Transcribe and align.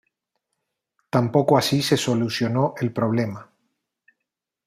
Tampoco 1.11 1.57
así 1.59 1.83
se 1.83 1.95
solucionó 1.95 2.73
el 2.77 2.91
problema. 2.91 3.51